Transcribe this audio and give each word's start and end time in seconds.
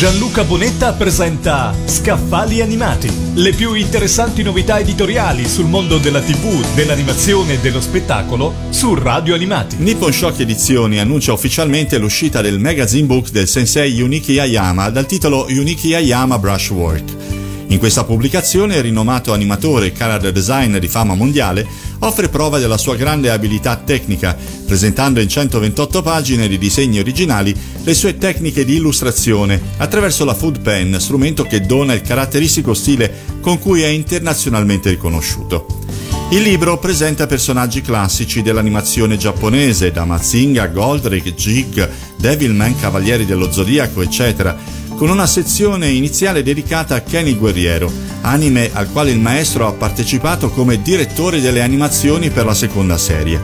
Gianluca 0.00 0.44
Bonetta 0.44 0.94
presenta 0.94 1.74
Scaffali 1.84 2.62
Animati, 2.62 3.12
le 3.34 3.52
più 3.52 3.74
interessanti 3.74 4.42
novità 4.42 4.78
editoriali 4.78 5.46
sul 5.46 5.66
mondo 5.66 5.98
della 5.98 6.22
TV, 6.22 6.64
dell'animazione 6.74 7.52
e 7.52 7.58
dello 7.58 7.82
spettacolo 7.82 8.54
su 8.70 8.94
Radio 8.94 9.34
Animati. 9.34 9.76
Nippon 9.76 10.10
Shock 10.10 10.40
Edizioni 10.40 11.00
annuncia 11.00 11.34
ufficialmente 11.34 11.98
l'uscita 11.98 12.40
del 12.40 12.58
magazine 12.58 13.06
book 13.06 13.28
del 13.28 13.46
sensei 13.46 13.92
Yuniki 13.92 14.38
Ayama 14.38 14.88
dal 14.88 15.04
titolo 15.04 15.44
Yuniki 15.50 15.92
Ayama 15.92 16.38
Brushwork. 16.38 17.39
In 17.70 17.78
questa 17.78 18.02
pubblicazione 18.02 18.74
il 18.74 18.82
rinomato 18.82 19.32
animatore 19.32 19.86
e 19.86 19.92
character 19.92 20.32
designer 20.32 20.80
di 20.80 20.88
fama 20.88 21.14
mondiale 21.14 21.64
offre 22.00 22.28
prova 22.28 22.58
della 22.58 22.76
sua 22.76 22.96
grande 22.96 23.30
abilità 23.30 23.76
tecnica, 23.76 24.36
presentando 24.66 25.20
in 25.20 25.28
128 25.28 26.02
pagine 26.02 26.48
di 26.48 26.58
disegni 26.58 26.98
originali 26.98 27.54
le 27.84 27.94
sue 27.94 28.18
tecniche 28.18 28.64
di 28.64 28.74
illustrazione 28.74 29.60
attraverso 29.76 30.24
la 30.24 30.34
food 30.34 30.60
pen, 30.60 30.98
strumento 30.98 31.44
che 31.44 31.60
dona 31.60 31.92
il 31.92 32.02
caratteristico 32.02 32.74
stile 32.74 33.38
con 33.40 33.60
cui 33.60 33.82
è 33.82 33.88
internazionalmente 33.88 34.90
riconosciuto. 34.90 35.78
Il 36.30 36.42
libro 36.42 36.76
presenta 36.78 37.28
personaggi 37.28 37.82
classici 37.82 38.42
dell'animazione 38.42 39.16
giapponese, 39.16 39.92
da 39.92 40.04
Mazinga, 40.04 40.66
Goldrick, 40.66 41.34
Jig, 41.34 41.88
Devilman, 42.16 42.78
Cavalieri 42.80 43.26
dello 43.26 43.50
Zodiaco, 43.52 44.02
eccetera, 44.02 44.56
con 45.00 45.08
una 45.08 45.26
sezione 45.26 45.88
iniziale 45.88 46.42
dedicata 46.42 46.94
a 46.94 47.00
Kenny 47.00 47.34
Guerriero, 47.34 47.90
anime 48.20 48.68
al 48.70 48.92
quale 48.92 49.10
il 49.10 49.18
maestro 49.18 49.66
ha 49.66 49.72
partecipato 49.72 50.50
come 50.50 50.82
direttore 50.82 51.40
delle 51.40 51.62
animazioni 51.62 52.28
per 52.28 52.44
la 52.44 52.52
seconda 52.52 52.98
serie. 52.98 53.40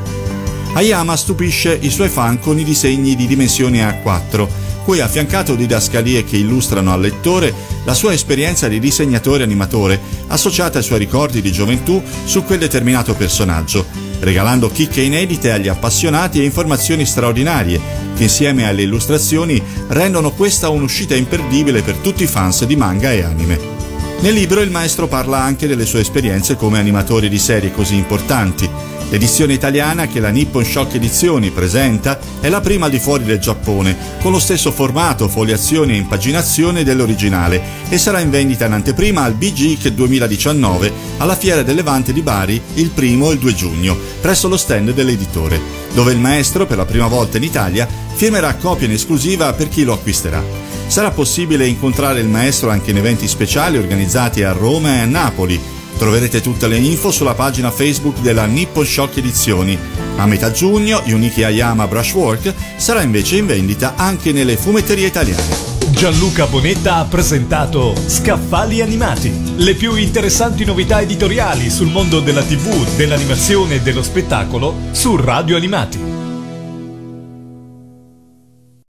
Ayama 0.75 1.17
stupisce 1.17 1.79
i 1.81 1.89
suoi 1.89 2.11
fan 2.11 2.41
con 2.41 2.59
i 2.59 2.63
disegni 2.63 3.17
di 3.17 3.27
dimensioni 3.27 3.79
A4, 3.79 4.47
cui 4.85 5.01
ha 5.01 5.07
affiancato 5.07 5.55
didascalie 5.55 6.25
che 6.25 6.37
illustrano 6.37 6.93
al 6.93 7.01
lettore 7.01 7.55
la 7.87 7.95
sua 7.95 8.13
esperienza 8.13 8.69
di 8.69 8.79
disegnatore 8.79 9.43
animatore 9.43 9.99
associata 10.27 10.77
ai 10.77 10.85
suoi 10.85 10.99
ricordi 10.99 11.41
di 11.41 11.53
gioventù 11.53 12.03
su 12.27 12.45
quel 12.45 12.59
determinato 12.59 13.15
personaggio, 13.15 13.87
regalando 14.27 14.69
chicche 14.71 15.03
inedite 15.03 15.53
agli 15.53 15.69
appassionati 15.69 16.41
e 16.41 16.45
informazioni 16.45 17.07
straordinarie 17.07 17.81
che 18.17 18.25
insieme 18.25 18.67
alle 18.67 18.83
illustrazioni 18.83 19.63
rendono 19.87 20.33
questa 20.33 20.69
un'uscita 20.69 21.15
imperdibile 21.15 21.83
per 21.83 21.95
tutti 21.99 22.25
i 22.25 22.27
fans 22.27 22.65
di 22.65 22.75
manga 22.75 23.13
e 23.13 23.23
anime. 23.23 23.76
Nel 24.19 24.33
libro 24.33 24.61
il 24.63 24.71
maestro 24.71 25.07
parla 25.07 25.43
anche 25.43 25.69
delle 25.69 25.85
sue 25.85 26.01
esperienze 26.01 26.57
come 26.57 26.79
animatore 26.79 27.29
di 27.29 27.39
serie 27.39 27.71
così 27.71 27.97
importanti. 27.97 28.69
L'edizione 29.11 29.53
italiana 29.53 30.09
che 30.09 30.19
la 30.19 30.31
Nippon 30.31 30.65
Shock 30.65 30.95
Edizioni 30.95 31.51
presenta 31.51 32.19
è 32.41 32.49
la 32.49 32.61
prima 32.61 32.87
al 32.87 32.91
di 32.91 32.99
fuori 32.99 33.23
del 33.23 33.39
Giappone, 33.39 33.97
con 34.21 34.33
lo 34.33 34.41
stesso 34.41 34.73
formato, 34.73 35.29
foliazione 35.29 35.93
e 35.93 35.97
impaginazione 35.97 36.83
dell'originale 36.83 37.63
e 37.89 37.99
sarà 37.99 38.19
in 38.19 38.31
vendita 38.31 38.65
in 38.65 38.73
anteprima 38.73 39.23
al 39.23 39.35
BGIC 39.35 39.89
2019 39.89 40.93
alla 41.19 41.37
Fiera 41.37 41.63
del 41.63 41.77
Levante 41.77 42.13
di 42.13 42.23
Bari 42.23 42.61
il 42.75 42.91
1 42.93 43.31
e 43.31 43.33
il 43.35 43.39
2 43.39 43.55
giugno, 43.55 43.97
presso 44.21 44.49
lo 44.49 44.57
stand 44.57 44.93
dell'editore, 44.93 45.61
dove 45.93 46.13
il 46.13 46.19
maestro 46.19 46.67
per 46.67 46.79
la 46.79 46.87
prima 46.87 47.07
volta 47.07 47.37
in 47.37 47.45
Italia 47.45 47.87
firmerà 48.15 48.55
copia 48.55 48.87
in 48.87 48.93
esclusiva 48.93 49.53
per 49.53 49.69
chi 49.69 49.85
lo 49.85 49.93
acquisterà. 49.93 50.66
Sarà 50.87 51.11
possibile 51.11 51.67
incontrare 51.67 52.21
il 52.21 52.29
maestro 52.29 52.71
anche 52.71 52.91
in 52.91 52.97
eventi 52.97 53.29
speciali 53.29 53.77
organizzati 53.77 54.43
a 54.43 54.53
Roma 54.53 54.97
e 54.97 55.01
a 55.01 55.05
Napoli. 55.05 55.61
Troverete 55.99 56.41
tutte 56.41 56.69
le 56.69 56.77
info 56.77 57.11
sulla 57.11 57.35
pagina 57.35 57.71
Facebook 57.71 58.19
della 58.21 58.45
Nippon 58.45 58.85
Shock 58.85 59.17
Edizioni. 59.17 59.79
A 60.17 60.27
metà 60.27 60.51
giugno, 60.51 61.03
Yuniki 61.05 61.43
Ayama 61.43 61.87
Brushwork 61.87 62.53
sarà 62.77 63.03
invece 63.03 63.37
in 63.37 63.47
vendita 63.47 63.95
anche 63.97 64.33
nelle 64.33 64.57
fumetterie 64.57 65.07
italiane. 65.07 65.75
Gianluca 65.91 66.47
Bonetta 66.47 66.97
ha 66.97 67.05
presentato 67.05 67.95
Scaffali 68.07 68.81
Animati, 68.83 69.55
le 69.57 69.75
più 69.75 69.97
interessanti 69.97 70.65
novità 70.65 71.01
editoriali 71.01 71.71
sul 71.71 71.89
mondo 71.89 72.21
della 72.21 72.43
TV, 72.43 72.97
dell'animazione 72.97 73.77
e 73.77 73.81
dello 73.81 74.03
spettacolo 74.03 74.75
su 74.93 75.17
Radio 75.17 75.57
Animati. 75.57 76.16